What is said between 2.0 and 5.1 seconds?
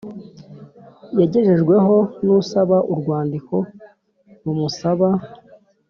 n usaba urwandiko rumusaba